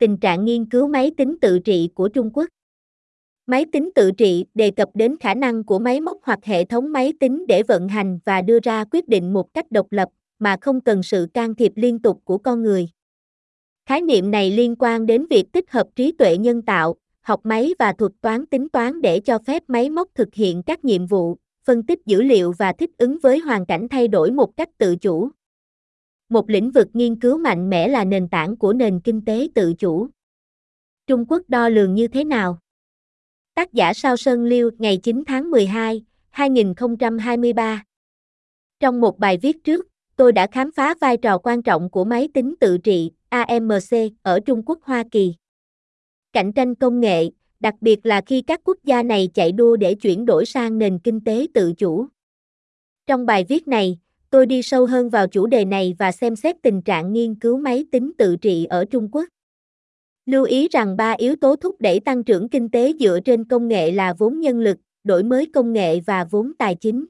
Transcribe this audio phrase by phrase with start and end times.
[0.00, 2.48] tình trạng nghiên cứu máy tính tự trị của Trung Quốc.
[3.46, 6.92] Máy tính tự trị đề cập đến khả năng của máy móc hoặc hệ thống
[6.92, 10.08] máy tính để vận hành và đưa ra quyết định một cách độc lập,
[10.38, 12.88] mà không cần sự can thiệp liên tục của con người.
[13.86, 17.74] Khái niệm này liên quan đến việc tích hợp trí tuệ nhân tạo, học máy
[17.78, 21.36] và thuật toán tính toán để cho phép máy móc thực hiện các nhiệm vụ,
[21.64, 24.96] phân tích dữ liệu và thích ứng với hoàn cảnh thay đổi một cách tự
[24.96, 25.30] chủ.
[26.30, 29.74] Một lĩnh vực nghiên cứu mạnh mẽ là nền tảng của nền kinh tế tự
[29.74, 30.08] chủ.
[31.06, 32.58] Trung Quốc đo lường như thế nào?
[33.54, 37.84] Tác giả Sao Sơn Liêu ngày 9 tháng 12, 2023
[38.80, 42.28] Trong một bài viết trước, tôi đã khám phá vai trò quan trọng của máy
[42.34, 45.34] tính tự trị AMC ở Trung Quốc Hoa Kỳ.
[46.32, 49.94] Cạnh tranh công nghệ, đặc biệt là khi các quốc gia này chạy đua để
[49.94, 52.06] chuyển đổi sang nền kinh tế tự chủ.
[53.06, 53.98] Trong bài viết này,
[54.30, 57.58] tôi đi sâu hơn vào chủ đề này và xem xét tình trạng nghiên cứu
[57.58, 59.24] máy tính tự trị ở Trung Quốc.
[60.26, 63.68] Lưu ý rằng ba yếu tố thúc đẩy tăng trưởng kinh tế dựa trên công
[63.68, 67.06] nghệ là vốn nhân lực, đổi mới công nghệ và vốn tài chính.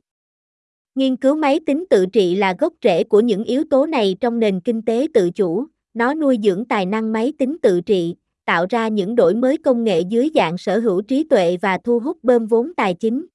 [0.94, 4.38] Nghiên cứu máy tính tự trị là gốc rễ của những yếu tố này trong
[4.38, 8.66] nền kinh tế tự chủ, nó nuôi dưỡng tài năng máy tính tự trị, tạo
[8.70, 12.18] ra những đổi mới công nghệ dưới dạng sở hữu trí tuệ và thu hút
[12.22, 13.26] bơm vốn tài chính.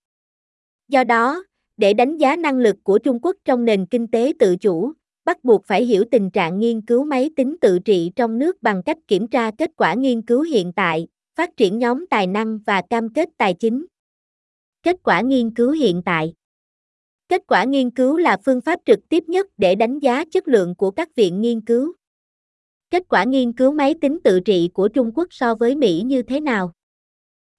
[0.88, 1.44] Do đó,
[1.78, 4.94] để đánh giá năng lực của Trung Quốc trong nền kinh tế tự chủ,
[5.26, 8.84] bắt buộc phải hiểu tình trạng nghiên cứu máy tính tự trị trong nước bằng
[8.84, 12.81] cách kiểm tra kết quả nghiên cứu hiện tại, phát triển nhóm tài năng và
[12.90, 13.86] cam kết tài chính.
[14.84, 16.34] Kết quả nghiên cứu hiện tại
[17.30, 20.76] Kết quả nghiên cứu là phương pháp trực tiếp nhất để đánh giá chất lượng
[20.76, 21.94] của các viện nghiên cứu.
[22.90, 26.22] Kết quả nghiên cứu máy tính tự trị của Trung Quốc so với Mỹ như
[26.22, 26.72] thế nào?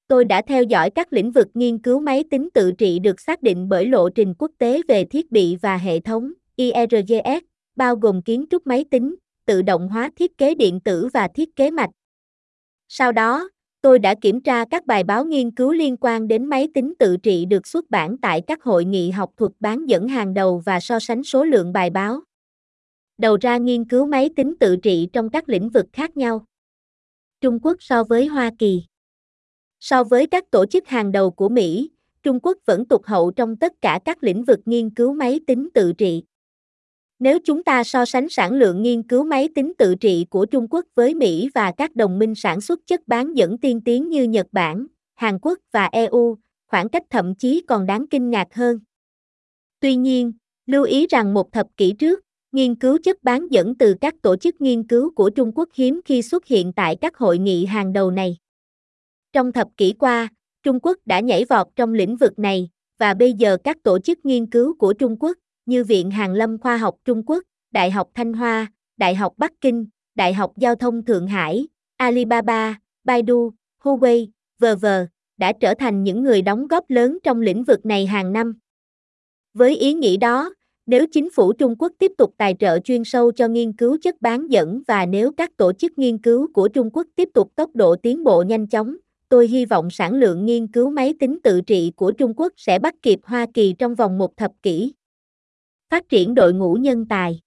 [0.09, 3.43] Tôi đã theo dõi các lĩnh vực nghiên cứu máy tính tự trị được xác
[3.43, 7.45] định bởi lộ trình quốc tế về thiết bị và hệ thống IRGS,
[7.77, 11.57] bao gồm kiến trúc máy tính, tự động hóa thiết kế điện tử và thiết
[11.57, 11.91] kế mạch.
[12.89, 13.49] Sau đó,
[13.81, 17.17] tôi đã kiểm tra các bài báo nghiên cứu liên quan đến máy tính tự
[17.17, 20.81] trị được xuất bản tại các hội nghị học thuật bán dẫn hàng đầu và
[20.81, 22.21] so sánh số lượng bài báo.
[23.19, 26.45] Đầu ra nghiên cứu máy tính tự trị trong các lĩnh vực khác nhau.
[27.41, 28.83] Trung Quốc so với Hoa Kỳ
[29.89, 31.91] So với các tổ chức hàng đầu của Mỹ,
[32.23, 35.69] Trung Quốc vẫn tụt hậu trong tất cả các lĩnh vực nghiên cứu máy tính
[35.75, 36.23] tự trị.
[37.19, 40.67] Nếu chúng ta so sánh sản lượng nghiên cứu máy tính tự trị của Trung
[40.71, 44.25] Quốc với Mỹ và các đồng minh sản xuất chất bán dẫn tiên tiến như
[44.25, 46.37] Nhật Bản, Hàn Quốc và EU,
[46.67, 48.79] khoảng cách thậm chí còn đáng kinh ngạc hơn.
[49.81, 50.33] Tuy nhiên,
[50.67, 52.21] lưu ý rằng một thập kỷ trước,
[52.53, 56.01] nghiên cứu chất bán dẫn từ các tổ chức nghiên cứu của Trung Quốc hiếm
[56.05, 58.37] khi xuất hiện tại các hội nghị hàng đầu này.
[59.37, 60.29] Trong thập kỷ qua,
[60.63, 64.25] Trung Quốc đã nhảy vọt trong lĩnh vực này, và bây giờ các tổ chức
[64.25, 65.37] nghiên cứu của Trung Quốc,
[65.67, 67.43] như Viện Hàn Lâm Khoa học Trung Quốc,
[67.73, 72.79] Đại học Thanh Hoa, Đại học Bắc Kinh, Đại học Giao thông Thượng Hải, Alibaba,
[73.05, 73.53] Baidu,
[73.83, 74.27] Huawei,
[74.59, 74.87] v.v.
[75.37, 78.59] đã trở thành những người đóng góp lớn trong lĩnh vực này hàng năm.
[79.55, 80.55] Với ý nghĩ đó,
[80.87, 84.15] nếu chính phủ Trung Quốc tiếp tục tài trợ chuyên sâu cho nghiên cứu chất
[84.21, 87.71] bán dẫn và nếu các tổ chức nghiên cứu của Trung Quốc tiếp tục tốc
[87.75, 88.97] độ tiến bộ nhanh chóng,
[89.29, 92.79] tôi hy vọng sản lượng nghiên cứu máy tính tự trị của Trung Quốc sẽ
[92.79, 94.93] bắt kịp Hoa Kỳ trong vòng một thập kỷ.
[95.91, 97.41] Phát triển đội ngũ nhân tài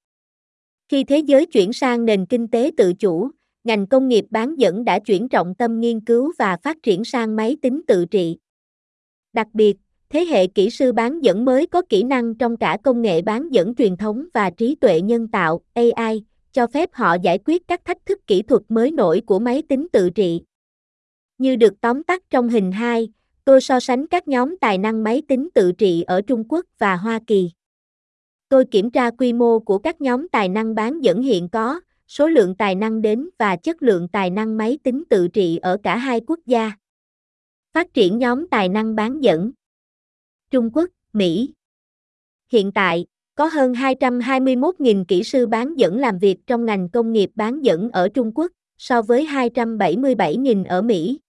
[0.89, 3.29] Khi thế giới chuyển sang nền kinh tế tự chủ,
[3.63, 7.35] ngành công nghiệp bán dẫn đã chuyển trọng tâm nghiên cứu và phát triển sang
[7.35, 8.37] máy tính tự trị.
[9.33, 9.77] Đặc biệt,
[10.09, 13.49] thế hệ kỹ sư bán dẫn mới có kỹ năng trong cả công nghệ bán
[13.49, 17.85] dẫn truyền thống và trí tuệ nhân tạo AI, cho phép họ giải quyết các
[17.85, 20.41] thách thức kỹ thuật mới nổi của máy tính tự trị.
[21.39, 23.09] Như được tóm tắt trong hình 2,
[23.45, 26.95] tôi so sánh các nhóm tài năng máy tính tự trị ở Trung Quốc và
[26.95, 27.51] Hoa Kỳ.
[28.49, 32.27] Tôi kiểm tra quy mô của các nhóm tài năng bán dẫn hiện có, số
[32.27, 35.97] lượng tài năng đến và chất lượng tài năng máy tính tự trị ở cả
[35.97, 36.71] hai quốc gia.
[37.73, 39.51] Phát triển nhóm tài năng bán dẫn
[40.51, 41.53] Trung Quốc, Mỹ
[42.51, 43.05] Hiện tại,
[43.35, 47.89] có hơn 221.000 kỹ sư bán dẫn làm việc trong ngành công nghiệp bán dẫn
[47.89, 51.19] ở Trung Quốc, so với 277.000 ở Mỹ.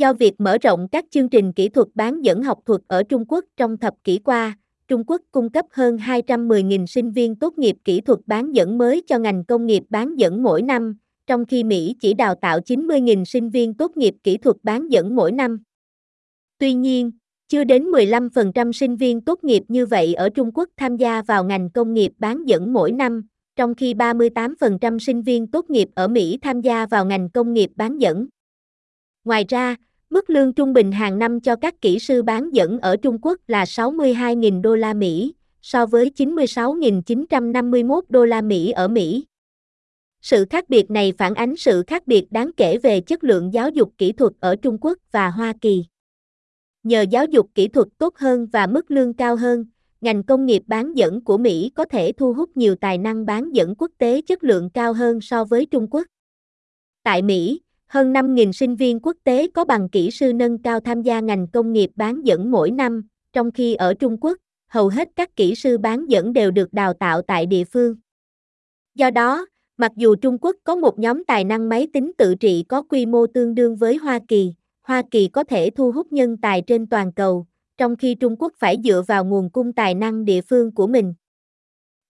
[0.00, 3.24] Do việc mở rộng các chương trình kỹ thuật bán dẫn học thuật ở Trung
[3.28, 4.58] Quốc trong thập kỷ qua,
[4.88, 9.02] Trung Quốc cung cấp hơn 210.000 sinh viên tốt nghiệp kỹ thuật bán dẫn mới
[9.06, 13.24] cho ngành công nghiệp bán dẫn mỗi năm, trong khi Mỹ chỉ đào tạo 90.000
[13.24, 15.62] sinh viên tốt nghiệp kỹ thuật bán dẫn mỗi năm.
[16.58, 17.10] Tuy nhiên,
[17.48, 21.44] chưa đến 15% sinh viên tốt nghiệp như vậy ở Trung Quốc tham gia vào
[21.44, 23.22] ngành công nghiệp bán dẫn mỗi năm,
[23.56, 27.70] trong khi 38% sinh viên tốt nghiệp ở Mỹ tham gia vào ngành công nghiệp
[27.76, 28.26] bán dẫn.
[29.24, 29.76] Ngoài ra,
[30.10, 33.38] mức lương trung bình hàng năm cho các kỹ sư bán dẫn ở Trung Quốc
[33.46, 39.24] là 62.000 đô la Mỹ, so với 96.951 đô la Mỹ ở Mỹ.
[40.22, 43.70] Sự khác biệt này phản ánh sự khác biệt đáng kể về chất lượng giáo
[43.70, 45.84] dục kỹ thuật ở Trung Quốc và Hoa Kỳ.
[46.82, 49.64] Nhờ giáo dục kỹ thuật tốt hơn và mức lương cao hơn,
[50.00, 53.52] ngành công nghiệp bán dẫn của Mỹ có thể thu hút nhiều tài năng bán
[53.52, 56.06] dẫn quốc tế chất lượng cao hơn so với Trung Quốc.
[57.02, 57.60] Tại Mỹ,
[57.90, 61.46] hơn 5.000 sinh viên quốc tế có bằng kỹ sư nâng cao tham gia ngành
[61.46, 63.02] công nghiệp bán dẫn mỗi năm,
[63.32, 64.38] trong khi ở Trung Quốc,
[64.68, 67.96] hầu hết các kỹ sư bán dẫn đều được đào tạo tại địa phương.
[68.94, 69.46] Do đó,
[69.76, 73.06] mặc dù Trung Quốc có một nhóm tài năng máy tính tự trị có quy
[73.06, 74.52] mô tương đương với Hoa Kỳ,
[74.82, 77.46] Hoa Kỳ có thể thu hút nhân tài trên toàn cầu,
[77.78, 81.14] trong khi Trung Quốc phải dựa vào nguồn cung tài năng địa phương của mình.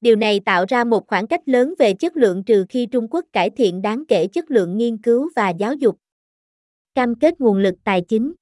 [0.01, 3.25] Điều này tạo ra một khoảng cách lớn về chất lượng trừ khi Trung Quốc
[3.33, 5.97] cải thiện đáng kể chất lượng nghiên cứu và giáo dục.
[6.95, 8.33] Cam kết nguồn lực tài chính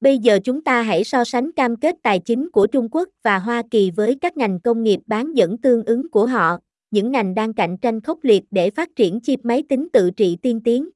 [0.00, 3.38] Bây giờ chúng ta hãy so sánh cam kết tài chính của Trung Quốc và
[3.38, 6.58] Hoa Kỳ với các ngành công nghiệp bán dẫn tương ứng của họ,
[6.90, 10.36] những ngành đang cạnh tranh khốc liệt để phát triển chip máy tính tự trị
[10.42, 10.88] tiên tiến.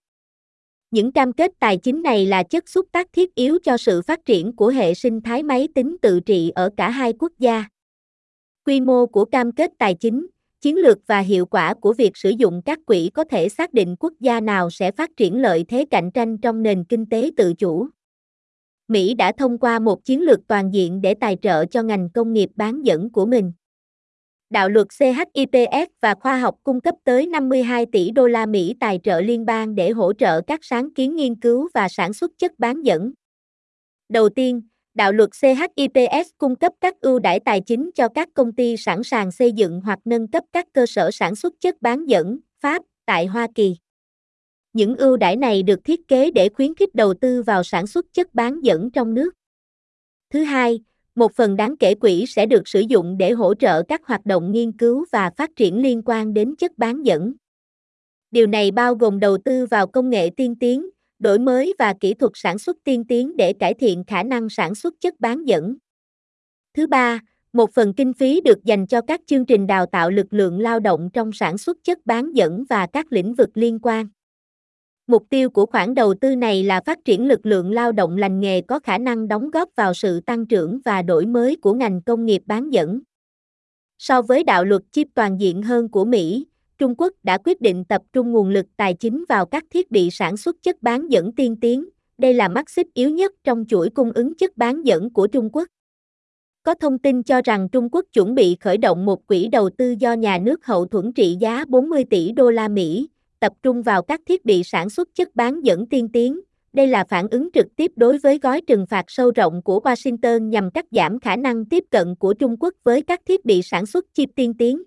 [0.91, 4.25] Những cam kết tài chính này là chất xúc tác thiết yếu cho sự phát
[4.25, 7.65] triển của hệ sinh thái máy tính tự trị ở cả hai quốc gia.
[8.67, 10.27] Quy mô của cam kết tài chính,
[10.61, 13.97] chiến lược và hiệu quả của việc sử dụng các quỹ có thể xác định
[14.01, 17.55] quốc gia nào sẽ phát triển lợi thế cạnh tranh trong nền kinh tế tự
[17.55, 17.89] chủ.
[18.89, 22.33] Mỹ đã thông qua một chiến lược toàn diện để tài trợ cho ngành công
[22.33, 23.53] nghiệp bán dẫn của mình.
[24.51, 29.01] Đạo luật CHIPS và khoa học cung cấp tới 52 tỷ đô la Mỹ tài
[29.03, 32.59] trợ liên bang để hỗ trợ các sáng kiến nghiên cứu và sản xuất chất
[32.59, 33.13] bán dẫn.
[34.09, 34.63] Đầu tiên,
[34.95, 39.03] đạo luật CHIPS cung cấp các ưu đãi tài chính cho các công ty sẵn
[39.03, 42.83] sàng xây dựng hoặc nâng cấp các cơ sở sản xuất chất bán dẫn, Pháp,
[43.07, 43.77] tại Hoa Kỳ.
[44.73, 48.07] Những ưu đãi này được thiết kế để khuyến khích đầu tư vào sản xuất
[48.13, 49.31] chất bán dẫn trong nước.
[50.31, 50.81] Thứ hai,
[51.15, 54.53] một phần đáng kể quỹ sẽ được sử dụng để hỗ trợ các hoạt động
[54.53, 57.33] nghiên cứu và phát triển liên quan đến chất bán dẫn.
[58.31, 62.15] Điều này bao gồm đầu tư vào công nghệ tiên tiến, đổi mới và kỹ
[62.15, 65.77] thuật sản xuất tiên tiến để cải thiện khả năng sản xuất chất bán dẫn.
[66.77, 67.21] Thứ ba,
[67.53, 70.81] một phần kinh phí được dành cho các chương trình đào tạo lực lượng lao
[70.81, 74.07] động trong sản xuất chất bán dẫn và các lĩnh vực liên quan.
[75.07, 78.41] Mục tiêu của khoản đầu tư này là phát triển lực lượng lao động lành
[78.41, 82.03] nghề có khả năng đóng góp vào sự tăng trưởng và đổi mới của ngành
[82.03, 83.01] công nghiệp bán dẫn.
[83.99, 86.47] So với đạo luật chip toàn diện hơn của Mỹ,
[86.79, 90.11] Trung Quốc đã quyết định tập trung nguồn lực tài chính vào các thiết bị
[90.11, 91.89] sản xuất chất bán dẫn tiên tiến.
[92.19, 95.51] Đây là mắt xích yếu nhất trong chuỗi cung ứng chất bán dẫn của Trung
[95.53, 95.69] Quốc.
[96.63, 99.95] Có thông tin cho rằng Trung Quốc chuẩn bị khởi động một quỹ đầu tư
[99.99, 103.09] do nhà nước hậu thuẫn trị giá 40 tỷ đô la Mỹ,
[103.41, 106.41] tập trung vào các thiết bị sản xuất chất bán dẫn tiên tiến.
[106.73, 110.49] Đây là phản ứng trực tiếp đối với gói trừng phạt sâu rộng của Washington
[110.49, 113.87] nhằm cắt giảm khả năng tiếp cận của Trung Quốc với các thiết bị sản
[113.87, 114.83] xuất chip tiên tiến.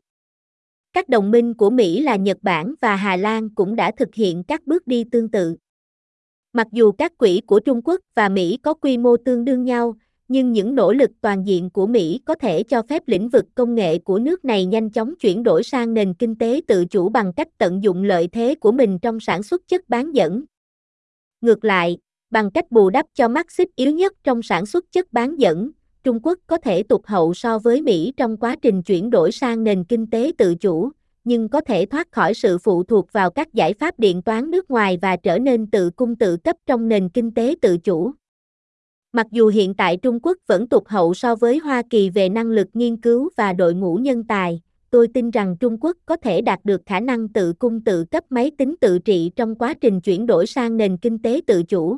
[0.97, 4.43] Các đồng minh của Mỹ là Nhật Bản và Hà Lan cũng đã thực hiện
[4.43, 5.55] các bước đi tương tự.
[6.53, 9.95] Mặc dù các quỹ của Trung Quốc và Mỹ có quy mô tương đương nhau,
[10.27, 13.75] nhưng những nỗ lực toàn diện của Mỹ có thể cho phép lĩnh vực công
[13.75, 17.33] nghệ của nước này nhanh chóng chuyển đổi sang nền kinh tế tự chủ bằng
[17.33, 20.43] cách tận dụng lợi thế của mình trong sản xuất chất bán dẫn.
[21.41, 21.97] Ngược lại,
[22.29, 25.71] bằng cách bù đắp cho mắt xích yếu nhất trong sản xuất chất bán dẫn,
[26.07, 29.63] Trung Quốc có thể tụt hậu so với Mỹ trong quá trình chuyển đổi sang
[29.63, 30.89] nền kinh tế tự chủ,
[31.23, 34.71] nhưng có thể thoát khỏi sự phụ thuộc vào các giải pháp điện toán nước
[34.71, 38.11] ngoài và trở nên tự cung tự cấp trong nền kinh tế tự chủ.
[39.11, 42.47] Mặc dù hiện tại Trung Quốc vẫn tụt hậu so với Hoa Kỳ về năng
[42.47, 46.41] lực nghiên cứu và đội ngũ nhân tài, tôi tin rằng Trung Quốc có thể
[46.41, 50.01] đạt được khả năng tự cung tự cấp máy tính tự trị trong quá trình
[50.01, 51.97] chuyển đổi sang nền kinh tế tự chủ.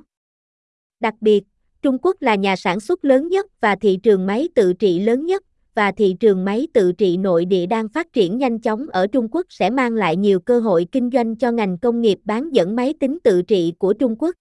[0.99, 1.43] Đặc biệt,
[1.81, 5.25] Trung Quốc là nhà sản xuất lớn nhất và thị trường máy tự trị lớn
[5.25, 5.43] nhất,
[5.75, 9.27] và thị trường máy tự trị nội địa đang phát triển nhanh chóng ở Trung
[9.31, 12.75] Quốc sẽ mang lại nhiều cơ hội kinh doanh cho ngành công nghiệp bán dẫn
[12.75, 14.35] máy tính tự trị của Trung Quốc.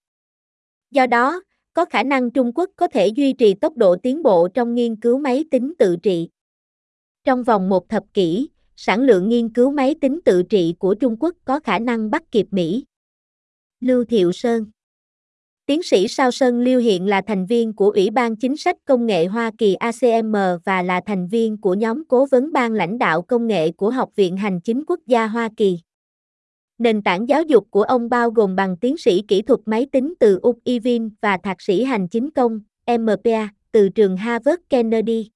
[0.91, 1.41] Do đó,
[1.73, 4.95] có khả năng Trung Quốc có thể duy trì tốc độ tiến bộ trong nghiên
[4.95, 6.29] cứu máy tính tự trị.
[7.23, 11.15] Trong vòng một thập kỷ, sản lượng nghiên cứu máy tính tự trị của Trung
[11.19, 12.85] Quốc có khả năng bắt kịp Mỹ.
[13.79, 14.65] Lưu Thiệu Sơn
[15.69, 19.05] Tiến sĩ Sao Sơn Liêu hiện là thành viên của Ủy ban Chính sách Công
[19.05, 20.35] nghệ Hoa Kỳ ACM
[20.65, 24.09] và là thành viên của nhóm cố vấn ban lãnh đạo công nghệ của Học
[24.15, 25.79] viện Hành chính Quốc gia Hoa Kỳ.
[26.77, 30.13] Nền tảng giáo dục của ông bao gồm bằng tiến sĩ kỹ thuật máy tính
[30.19, 35.29] từ UPivin và thạc sĩ hành chính công, MPA, từ trường Harvard Kennedy.